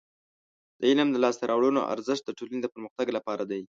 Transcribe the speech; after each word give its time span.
د 0.79 0.81
علم 0.91 1.09
د 1.11 1.17
لاسته 1.23 1.43
راوړنو 1.51 1.81
ارزښت 1.93 2.23
د 2.25 2.31
ټولنې 2.37 2.59
د 2.61 2.67
پرمختګ 2.73 3.07
لپاره 3.17 3.43
دی. 3.51 3.59